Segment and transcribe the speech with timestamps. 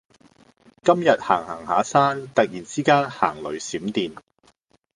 [0.83, 4.17] 今日行行下山突然之間行雷閃電